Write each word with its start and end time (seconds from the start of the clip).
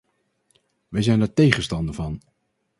Wij 0.87 1.01
zijn 1.01 1.19
daar 1.19 1.33
tegenstander 1.33 1.93
van. 1.93 2.21